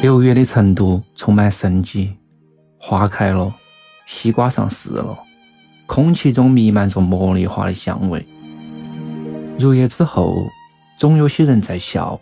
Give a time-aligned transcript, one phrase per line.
[0.00, 2.16] 六月的成都充满生机，
[2.78, 3.54] 花开了，
[4.06, 5.18] 西瓜上市了，
[5.84, 8.26] 空气中弥漫着茉莉花的香味。
[9.58, 10.34] 入夜之后，
[10.96, 12.18] 总有些人在笑，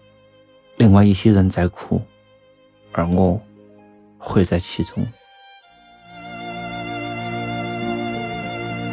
[0.77, 2.03] 另外一些人在哭，
[2.91, 3.41] 而我
[4.19, 5.07] 活在其中。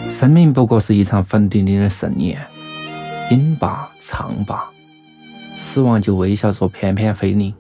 [0.07, 2.39] 生命不过是一场坟地里的盛宴，
[3.31, 4.69] 饮罢，唱罢，
[5.57, 7.51] 死亡就微笑着翩翩飞临。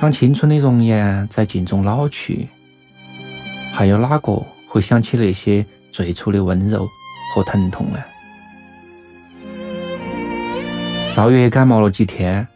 [0.00, 2.48] 当青春的容颜在镜中老去，
[3.72, 6.86] 还有哪个会想起那些最初的温柔
[7.34, 7.98] 和疼痛呢？
[11.14, 12.46] 赵月感冒了几天，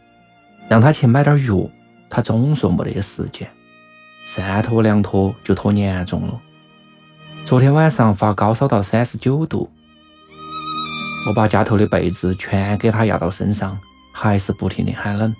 [0.67, 1.67] 让他去买点药，
[2.09, 3.49] 他总说没得时间，
[4.27, 6.39] 三拖两拖就拖严重了。
[7.45, 9.67] 昨天晚上发高烧到三十九度，
[11.27, 13.79] 我把家头的被子全给他压到身上，
[14.13, 15.33] 还是不停的喊冷。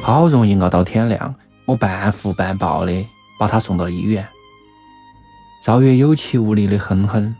[0.00, 3.06] 好容易熬到天亮，我半扶半抱的
[3.38, 4.24] 把他送到医院。
[5.62, 7.34] 赵月有气无力的哼哼，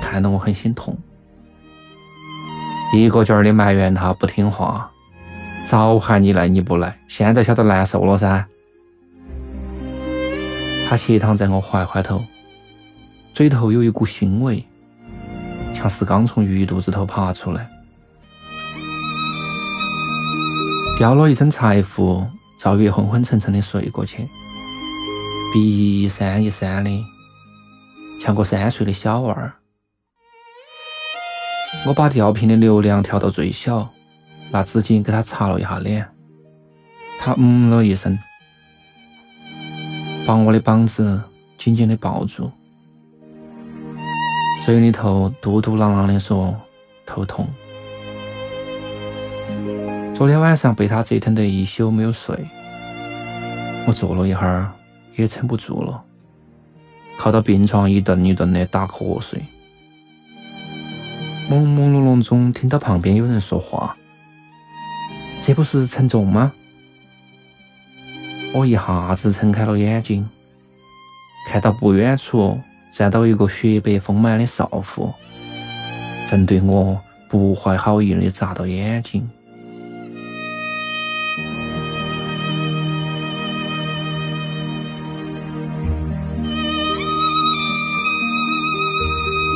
[0.00, 0.96] 看得我很心痛，
[2.94, 4.90] 一个劲儿的埋怨他不听话。
[5.64, 8.44] 早喊你来你不来，现在晓得难受了噻。
[10.88, 12.22] 他斜躺在我怀怀头，
[13.32, 14.62] 嘴头有一股腥味，
[15.72, 17.68] 像是刚从鱼肚子头爬出来。
[21.02, 22.24] 掉了一身财富，
[22.56, 24.18] 赵月昏昏沉沉的睡过去，
[25.52, 26.90] 鼻翼一扇一扇的，
[28.20, 29.52] 像个三岁的小娃儿。
[31.84, 33.88] 我把吊瓶的流量调到最小，
[34.52, 36.08] 拿纸巾给他擦了一下脸，
[37.18, 38.16] 他嗯了一声，
[40.24, 41.20] 把我的膀子
[41.58, 42.48] 紧紧的抱住，
[44.64, 46.54] 嘴里头嘟嘟囔囔的说
[47.04, 47.48] ：“头痛。”
[50.14, 52.38] 昨天晚上被他折腾得一宿没有睡，
[53.86, 54.70] 我坐了一会儿
[55.16, 56.00] 也撑不住了，
[57.16, 59.42] 靠到病床一顿一顿的打瞌睡。
[61.50, 63.96] 朦朦胧胧中听到旁边有人说话
[65.42, 66.52] ：“这不是陈重吗？”
[68.54, 70.28] 我一下子撑开了眼睛，
[71.48, 72.60] 看到不远处
[72.92, 75.12] 站到一个雪白丰满的少妇，
[76.28, 79.28] 正对我不怀好意的眨到眼睛。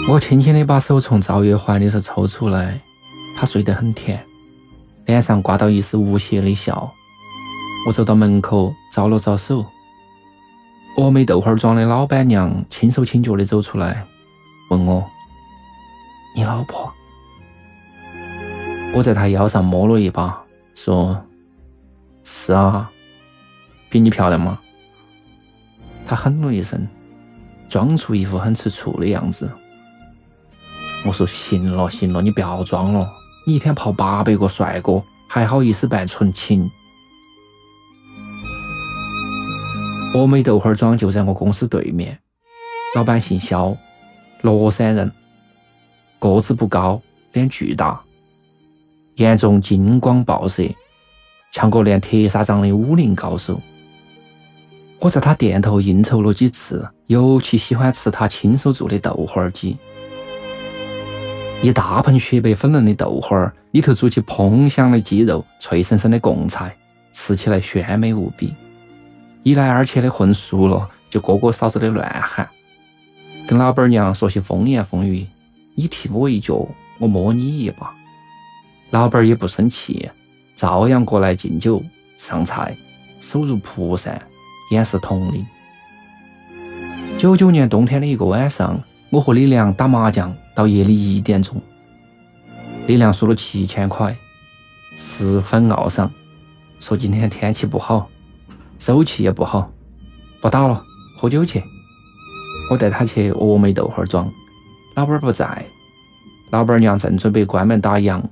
[0.09, 2.81] 我轻轻的把手从赵月怀里头抽出来，
[3.37, 4.25] 她睡得很甜，
[5.05, 6.89] 脸上挂到一丝无邪的笑。
[7.89, 9.67] 我走到门口，招了招手。
[10.97, 14.07] 峨眉豆花庄的老板娘轻手轻脚的走出来，
[14.71, 15.05] 问我
[16.37, 16.89] ：“你老婆？”
[18.95, 20.41] 我在她腰上摸了一把，
[20.77, 21.21] 说
[22.23, 22.89] ：“是啊，
[23.91, 24.57] 比你漂亮吗？”
[26.07, 26.87] 她哼了一声，
[27.69, 29.51] 装出一副很吃醋的样子。
[31.07, 33.09] 我说行了行了，你不要装了，
[33.47, 36.69] 你一天泡八百个帅哥，还好意思办纯情？
[40.13, 42.19] 峨眉豆花庄就在我公司对面，
[42.97, 43.77] 老板姓肖，
[44.43, 45.13] 乐山人，
[46.19, 47.01] 个子不高，
[47.33, 48.01] 脸巨大，
[49.17, 50.69] 眼中金光爆射，
[51.53, 53.61] 像个练铁砂掌的武林高手。
[54.99, 59.77] 我在他店头应酬了几次，尤其喜欢吃他亲手做的豆花鸡。
[61.63, 66.77] 一大盆雪白粉嫩的豆花儿，里头煮起烹香的鸡肉、脆生生的贡菜，
[67.13, 68.55] 吃起来鲜美无比。
[69.43, 72.47] 一来二去的混熟了，就哥哥嫂子的乱喊，
[73.49, 75.27] 跟老板娘说些风言风语，
[75.75, 76.69] 你踢我一脚，
[76.99, 77.93] 我摸你一把。
[78.91, 80.09] 老板也不生气，
[80.55, 81.83] 照样过来敬酒
[82.19, 82.77] 上菜，
[83.21, 84.21] 手如蒲扇，
[84.71, 85.45] 眼似铜铃。
[87.19, 88.81] 九九年冬天的一个晚上，
[89.11, 91.63] 我和李良打麻将到夜里一点钟。
[92.87, 94.17] 李良输了七千块，
[94.97, 96.11] 十分懊丧，
[96.81, 98.09] 说今天天气不好，
[98.79, 99.71] 手气也不好，
[100.41, 100.83] 不打了，
[101.19, 101.63] 喝酒去。
[102.71, 104.33] 我带他去峨眉豆花庄，
[104.95, 105.65] 老板不在，
[106.51, 108.23] 老板娘正准备关门打烊，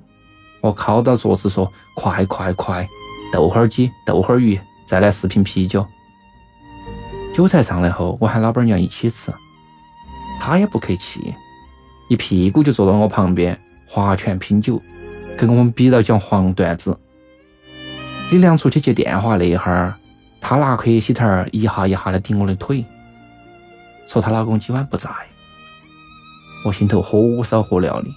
[0.63, 2.89] 我靠到桌子说：“快快快，
[3.33, 5.87] 豆花鸡、豆花鱼，再来四瓶啤酒。”
[7.35, 9.31] 酒菜上来后，我喊老板娘一起吃，
[10.41, 11.35] 她也不客气，
[12.09, 13.59] 一屁股就坐到我旁边。
[13.87, 14.83] 划拳拼酒，
[15.37, 16.99] 跟我们比到讲黄段子。
[18.33, 19.95] 李良出去接电话那一会儿，
[20.41, 22.85] 他拿克西头一下一下的顶我的腿，
[24.09, 25.09] 说她老公今晚不在。
[26.65, 28.09] 我心头火烧火燎的，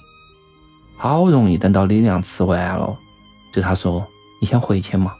[0.98, 2.98] 好容易等到李良吃完了，
[3.54, 4.04] 对他说
[4.42, 5.14] ：“你先回去嘛，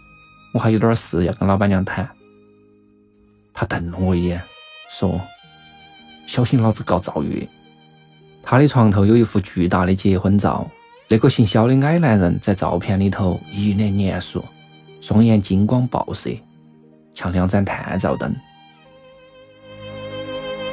[0.56, 2.10] 我还有点事要跟老板娘谈。”
[3.54, 4.42] 他瞪了我一眼，
[4.90, 5.22] 说
[6.26, 7.48] ：“小心老子告赵月。”
[8.50, 10.66] 他的床头有一幅巨大的结婚照，
[11.10, 14.42] 那个姓肖的矮男人在照片里头一脸严肃，
[15.02, 16.30] 双眼金光爆射，
[17.14, 18.34] 像两盏探照灯。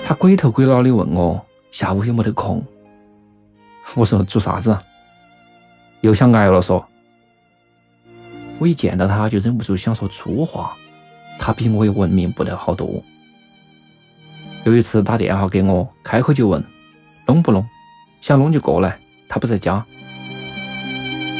[0.04, 2.64] 他鬼头鬼脑的问我下午有没得空，
[3.96, 4.78] 我说做啥子？
[6.02, 6.86] 又想挨了说。
[8.60, 10.76] 我一见到他就忍不住想说粗话，
[11.40, 13.02] 他比我也文明不得好多。
[14.62, 16.64] 有一次打电话给我，开口就问。
[17.26, 17.66] 弄不弄？
[18.20, 18.98] 想弄就过来。
[19.26, 19.84] 他不在家。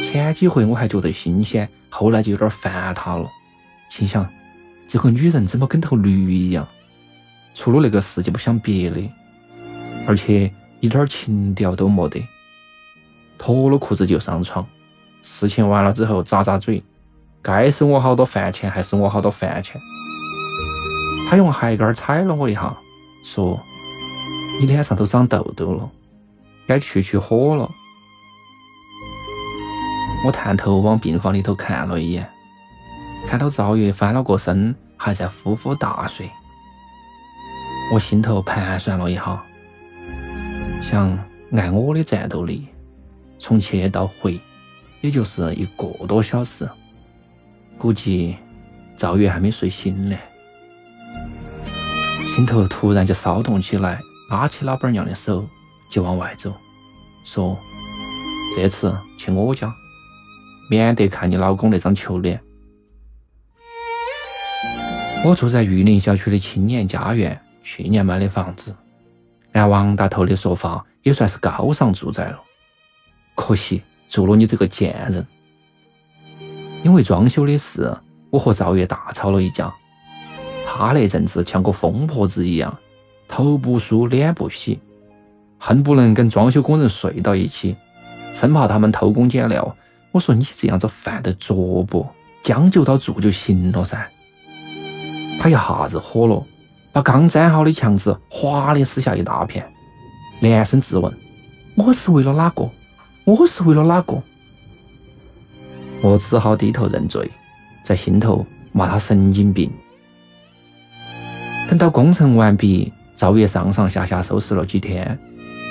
[0.03, 3.29] 前几回我还觉得新鲜，后来就有点烦他了。
[3.89, 4.27] 心想，
[4.87, 6.67] 这个女人怎么跟头驴一样？
[7.53, 8.99] 除了那个事就不想别的，
[10.07, 10.51] 而且
[10.81, 12.21] 一点情调都没得。
[13.37, 14.65] 脱了裤子就上床。
[15.21, 16.83] 事情完了之后咂咂嘴，
[17.41, 19.79] 该收我好多饭钱还收我好多饭钱。
[21.29, 22.75] 他用鞋跟踩了我一下，
[23.23, 23.57] 说。
[24.59, 25.89] 你脸上都长痘痘了，
[26.65, 27.69] 该去去火了。
[30.25, 32.27] 我探头往病房里头看了一眼，
[33.27, 36.29] 看到赵月翻了个身，还在呼呼大睡。
[37.93, 39.43] 我心头盘算了一下，
[40.81, 41.19] 想
[41.51, 42.65] 按我的战斗力，
[43.37, 44.39] 从去到回，
[45.01, 46.67] 也就是一个多小时，
[47.77, 48.35] 估计
[48.97, 50.17] 赵月还没睡醒呢。
[52.35, 53.99] 心头突然就骚动起来。
[54.29, 55.47] 拉起老板娘的手
[55.89, 56.51] 就往外走，
[57.23, 57.57] 说
[58.55, 59.71] ：“这次去我家，
[60.69, 62.41] 免得看你老公那张球脸。”
[65.23, 68.75] 我住在玉林小区的青年家园，去年买的房子，
[69.53, 72.41] 按王大头的说法，也算是高尚住宅了。
[73.35, 75.27] 可惜住了你这个贱人！
[76.83, 77.95] 因为装修的事，
[78.29, 79.73] 我和赵月大吵了一架。
[80.67, 82.75] 他那阵子像个疯婆子一样。
[83.27, 84.79] 头不梳，脸不洗，
[85.57, 87.75] 恨不能跟装修工人睡到一起，
[88.33, 89.75] 生怕他们偷工减料。
[90.11, 92.05] 我说你这样子犯得着不？
[92.43, 94.07] 将就到住就行了噻。
[95.39, 96.45] 他一下子火了，
[96.91, 99.65] 把刚粘好的墙纸哗的撕下一大片，
[100.41, 101.11] 连声质问
[101.75, 102.69] ：“我是为了哪个？
[103.25, 104.21] 我是为了哪个？”
[106.03, 107.29] 我只好低头认罪，
[107.83, 109.71] 在心头骂他神经病。
[111.67, 112.93] 等到工程完毕。
[113.15, 115.17] 赵月上上下下收拾了几天，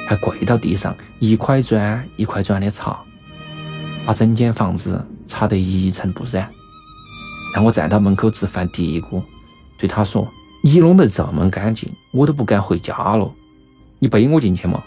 [0.09, 2.99] 还跪到地上一块砖一块砖的擦，
[4.07, 6.51] 把整间房子擦得一尘不染。
[7.55, 9.23] 让我站到门口直犯嘀咕，
[9.79, 10.27] 对他说
[10.65, 13.31] ：“你弄得这么干净，我都不敢回家了。
[13.99, 14.83] 你背我进去嘛。”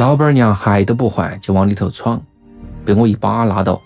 [0.00, 2.20] 老板娘鞋都不换就往里头闯，
[2.84, 3.80] 被我一把拉倒，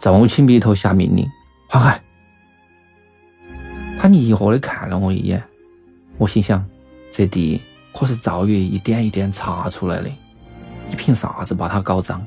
[0.00, 1.26] 皱起眉头下命令
[1.66, 2.00] ：“换鞋。”
[4.02, 5.40] 他疑惑的看了我一眼，
[6.18, 6.66] 我心想，
[7.12, 7.60] 这地
[7.94, 10.10] 可是赵月一点一点擦出来的，
[10.88, 12.20] 你凭啥子把它搞脏？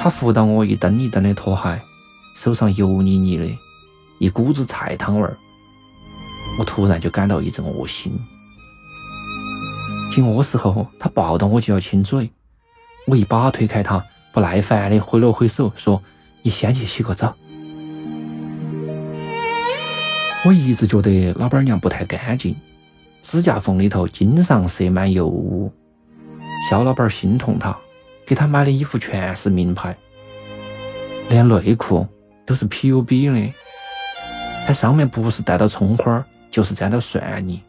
[0.00, 1.78] 他扶到我一蹬一蹬的拖鞋，
[2.34, 3.46] 手上油腻腻的，
[4.18, 5.36] 一股子菜汤味儿，
[6.58, 8.18] 我突然就感到一阵恶心。
[10.10, 12.30] 进卧室后，他抱到我就要亲嘴，
[13.06, 14.02] 我一把推开他，
[14.32, 16.02] 不耐烦的挥了挥手，说
[16.40, 17.36] ：“你先去洗个澡。”
[20.42, 22.56] 我一直觉得老板娘不太干净，
[23.22, 25.70] 指甲缝里头经常塞满油污。
[26.68, 27.76] 肖老板心痛她，
[28.24, 29.94] 给她买的衣服全是名牌，
[31.28, 32.06] 连内裤
[32.46, 33.52] 都是 PUB 的，
[34.66, 37.60] 它上面不是带到葱花，就是沾到蒜泥。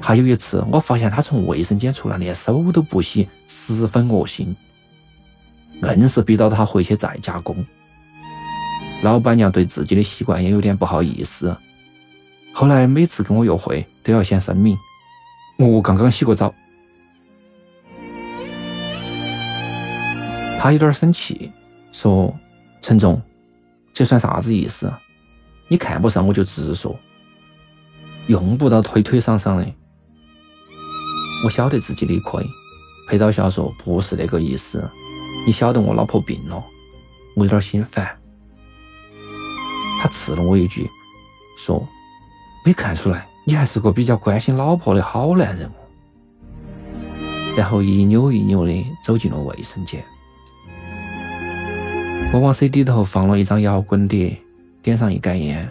[0.00, 4.56] 还有一次，我发现她从卫生间出来连手都不洗，十分恶心。
[5.82, 7.64] 硬是逼到他回去再加工。
[9.02, 11.56] 老板娘对自己的习惯也有点不好意思，
[12.52, 14.76] 后来每次跟我约会都要先声明，
[15.56, 16.52] 我刚刚洗过澡。
[20.58, 21.52] 他有点生气，
[21.92, 22.36] 说
[22.82, 23.22] ：“陈总，
[23.94, 24.92] 这算啥子意思？
[25.68, 26.98] 你看不上我就直说，
[28.26, 29.66] 用不到推推搡搡的。”
[31.46, 32.44] 我晓得自己理亏，
[33.08, 34.90] 陪到笑说：“不是那个意思，
[35.46, 36.60] 你晓得我老婆病了，
[37.36, 38.04] 我有点心烦。”
[40.00, 40.88] 他刺了我一句，
[41.58, 41.86] 说
[42.64, 45.70] ：“没看出来，你还是个比较关心老婆的好男人。”
[47.56, 50.02] 然后一扭一扭的走进了卫生间。
[52.32, 54.36] 我往 CD 头放了一张摇滚碟，
[54.82, 55.68] 点上一杆烟，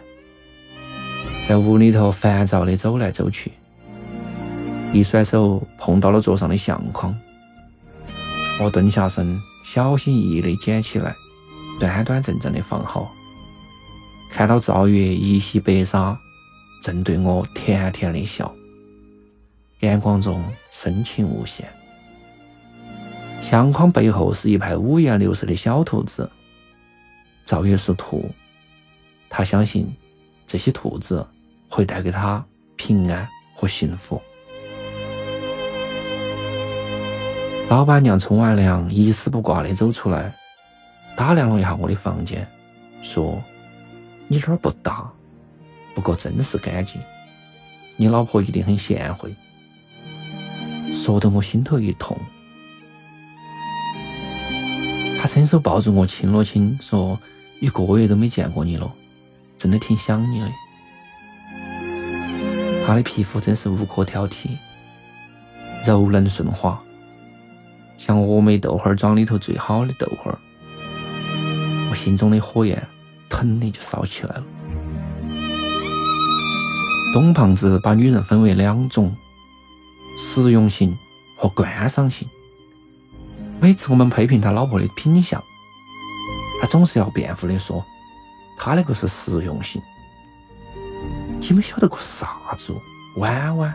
[1.48, 3.52] 在屋里头烦躁的走来走去，
[4.92, 7.16] 一甩手碰到了桌上的相框，
[8.60, 11.16] 我蹲下身，小心翼翼的捡起来，
[11.80, 13.14] 端端正正的放好。
[14.38, 16.16] 看到赵月一袭白纱，
[16.84, 18.54] 正对我甜甜的笑，
[19.80, 21.68] 眼光中深情无限。
[23.42, 26.30] 相框背后是一排五颜六色的小兔子。
[27.46, 28.30] 赵月属兔，
[29.28, 29.92] 他相信
[30.46, 31.26] 这些兔子
[31.68, 34.22] 会带给他平安和幸福。
[37.72, 40.32] 老板娘冲完凉，一丝不挂的走出来，
[41.16, 42.48] 打量了一下我的房间，
[43.02, 43.42] 说。
[44.30, 45.10] 你这儿不大，
[45.96, 47.02] 不过真是干净。
[47.96, 49.34] 你老婆一定很贤惠，
[50.94, 52.18] 说得我心头一痛。
[55.20, 57.20] 他伸手抱住我亲了亲，说
[57.60, 58.94] ：“一个月都没见过你了，
[59.58, 60.52] 真的挺想你的。”
[62.86, 64.58] 他的皮肤真是无可挑剔，
[65.86, 66.80] 柔嫩顺滑，
[67.98, 70.38] 像峨眉豆花庄里头最好的豆花。
[71.90, 72.88] 我心中的火焰。
[73.30, 74.44] 腾的就烧起来了。
[77.14, 79.16] 董胖子把女人分为两种：
[80.18, 80.96] 实用型
[81.38, 82.28] 和观赏型。
[83.60, 85.42] 每次我们批评他老婆的品相，
[86.62, 87.84] 他总是要辩护的说
[88.60, 89.82] ：“他那个是实用型。”
[91.40, 92.74] 你们晓得个啥子？
[93.18, 93.74] 弯弯，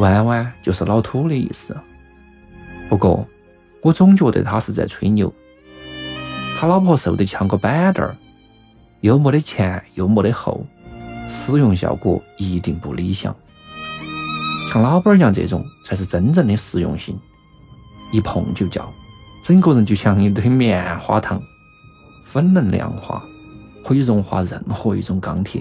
[0.00, 1.74] 弯弯就是老土的意思。
[2.90, 3.26] 不过，
[3.82, 5.32] 我总觉得他是在吹牛。
[6.62, 8.16] 他老婆瘦得像个板凳儿，
[9.00, 10.64] 又没得前又没得后，
[11.26, 13.34] 使用效果一定不理想。
[14.72, 17.18] 像老板娘这种才是真正的实用性，
[18.12, 18.88] 一碰就叫，
[19.42, 21.42] 整个人就像一堆棉花糖，
[22.24, 23.20] 粉能量化，
[23.84, 25.60] 可以融化任何一种钢铁。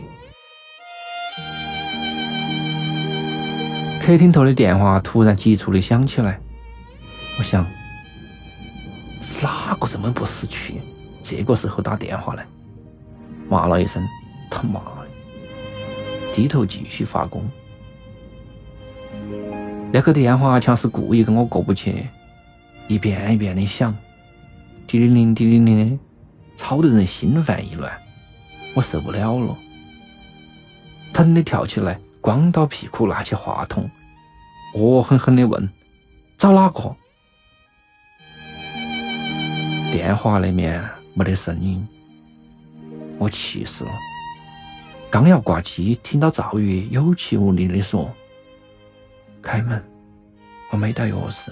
[4.04, 6.40] 客厅头的电话突然急促的响起来，
[7.40, 7.66] 我想。
[9.24, 10.80] 是哪个这么不识趣？
[11.22, 12.46] 这个时候打电话来，
[13.50, 14.06] 骂了一声
[14.50, 15.08] “他妈的”，
[16.36, 17.48] 低头继续发功。
[19.92, 22.08] 那个电话像是故意跟我过不去，
[22.88, 23.96] 一遍一遍的响，
[24.88, 26.00] 滴铃铃、滴铃铃的，
[26.56, 27.92] 吵得人心烦意乱。
[28.74, 29.58] 我受不了了，
[31.12, 33.90] 腾的跳起来，光到屁股拿起话筒，
[34.76, 35.70] 恶狠狠的问
[36.38, 36.96] ：“找哪个？”
[39.92, 40.82] 电话那面
[41.14, 41.86] 没得声音，
[43.18, 43.92] 我气死了。
[45.10, 48.10] 刚要挂机，听到赵月有气无力的说
[49.42, 49.84] ：“开门，
[50.72, 51.50] 我没带钥匙。”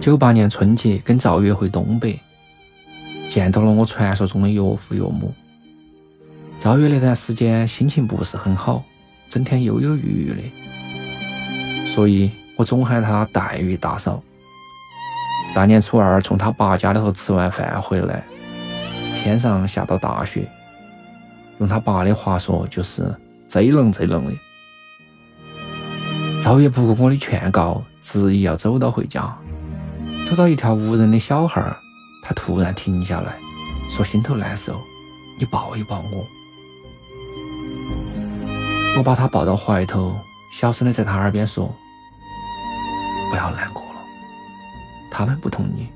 [0.00, 2.16] 九八年春节跟赵月回东北，
[3.28, 5.34] 见到了我传说中的岳父岳母。
[6.60, 8.84] 赵月那段时间心情不是很好，
[9.28, 10.42] 整天忧忧郁郁的，
[11.94, 12.30] 所以。
[12.56, 14.22] 我总喊他黛玉大嫂。
[15.54, 18.24] 大年初二从他爸家里头吃完饭回来，
[19.14, 20.50] 天上下到大雪，
[21.58, 23.14] 用他爸的话说就是
[23.46, 24.32] 贼冷贼冷的。
[26.42, 29.32] 赵月不顾我的劝告，执意要走到回家。
[30.28, 31.64] 走到一条无人的小巷，
[32.24, 33.36] 他突然停下来，
[33.94, 34.74] 说心头难受，
[35.38, 36.26] 你抱一抱我。
[38.98, 40.12] 我把他抱到怀头，
[40.52, 41.72] 小声的在他耳边说。
[43.30, 43.83] 不要难过，
[45.16, 45.86] 他们不同意，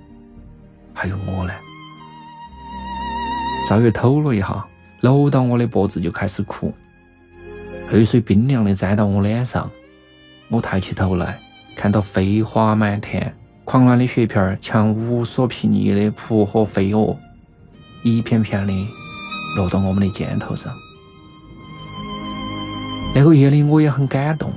[0.95, 1.53] 还有我呢。
[3.69, 4.65] 赵月抖了一下，
[5.01, 6.73] 搂到我的脖子就开始哭，
[7.91, 9.69] 泪水冰凉的沾到我脸上。
[10.49, 11.37] 我抬起头来，
[11.75, 13.35] 看到飞花满天，
[13.65, 17.17] 狂乱的雪片像无所匹逆的扑火飞蛾，
[18.05, 18.73] 一片片的
[19.57, 20.73] 落到我们的肩头上。
[23.17, 24.53] 那个夜里我也很感动，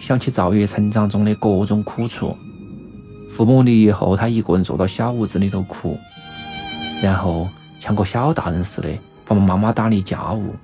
[0.00, 2.36] 想起赵月成长中的各种苦楚。
[3.30, 5.98] 父母离异后，他一个人坐到小屋子里头哭，
[7.00, 8.88] 然后像个小大人似的
[9.24, 10.54] 帮妈妈打理家务，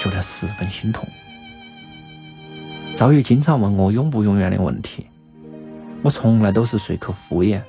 [0.00, 1.06] 觉得十分心痛。
[2.96, 5.06] 赵月经常问我永不永远的问题，
[6.02, 7.60] 我从来都是随口敷衍。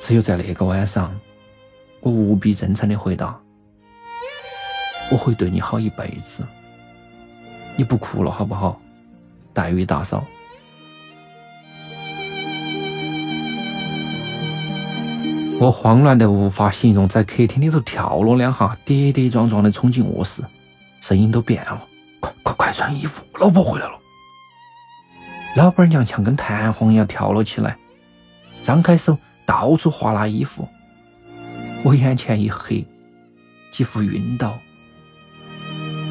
[0.00, 1.14] 只有在那个晚上，
[2.00, 3.38] 我无比真诚的回答
[5.12, 6.44] ：“我会对你好一辈子。
[7.76, 8.80] 你不哭了好不好，
[9.52, 10.24] 黛玉大嫂？”
[15.60, 20.40] 我慌乱的无法形容，在客厅里头跳了两下，跌跌撞撞的冲进卧室，
[21.00, 21.84] 声音都变了
[22.20, 23.98] ：“快快快穿衣服，老婆回来了！”
[25.56, 27.76] 老板娘像跟弹簧一样跳了起来，
[28.62, 30.68] 张开手到处划拉衣服。
[31.82, 32.86] 我眼前一黑，
[33.72, 34.56] 几乎晕倒，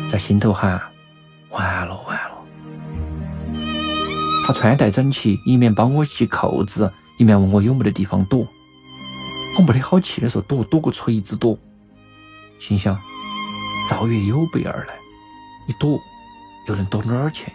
[0.09, 0.77] 在心头喊
[1.51, 2.35] ：“完了完了！”
[4.45, 8.45] 她穿戴整齐，一面帮我系扣子，一面问我有没得地方躲。
[9.57, 11.57] 我没得好气的说躲躲个锤子躲，
[12.59, 12.95] 心想
[13.89, 14.93] 赵月有备而来，
[15.67, 15.99] 你躲
[16.67, 17.51] 又能躲哪儿去？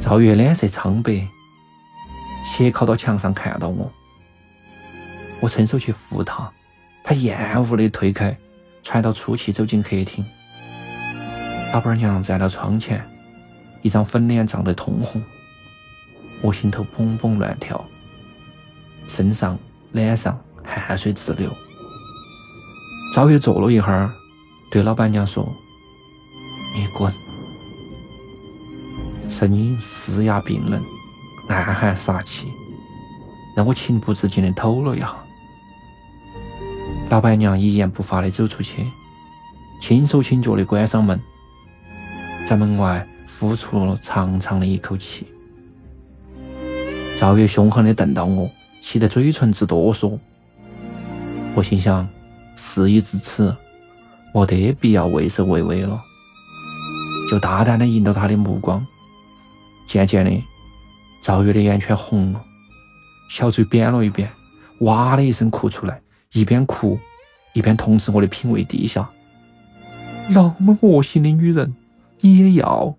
[0.00, 1.24] 赵月脸色苍白，
[2.44, 3.88] 斜靠到墙上看到我，
[5.40, 6.50] 我伸手去扶他，
[7.04, 8.36] 他厌恶的推开，
[8.82, 10.26] 喘到粗气走进客厅。
[11.72, 13.08] 老板娘站到窗前，
[13.82, 15.22] 一张粉脸涨得通红，
[16.42, 17.84] 我心头砰砰乱跳。
[19.12, 19.58] 身上、
[19.90, 21.50] 脸上汗水直流。
[23.12, 24.08] 赵月坐了一会儿，
[24.70, 25.44] 对老板娘说
[26.76, 27.12] ：“你滚！”
[29.28, 30.80] 声音嘶哑冰冷，
[31.48, 32.46] 暗含杀气，
[33.56, 35.12] 让我情不自禁的抖了一下。
[37.08, 38.86] 老板娘一言不发的走出去，
[39.82, 41.20] 轻手轻脚的关上门，
[42.46, 43.04] 在门外
[43.40, 45.26] 呼出了长长的一口气。
[47.18, 48.48] 赵月凶狠的瞪到我。
[48.80, 50.18] 气得嘴唇直哆嗦，
[51.54, 52.08] 我心想，
[52.56, 53.54] 事已至此，
[54.34, 56.00] 没得必要畏首畏尾了，
[57.30, 58.84] 就大胆的迎到他的目光。
[59.86, 60.30] 渐渐的，
[61.22, 62.42] 赵月的眼圈红了，
[63.28, 64.30] 小嘴扁了一边，
[64.80, 66.00] 哇的一声哭出来，
[66.32, 66.98] 一边哭
[67.52, 69.08] 一边痛斥我的品味低下。
[70.28, 71.74] 那么恶心的女人，
[72.20, 72.96] 你也要？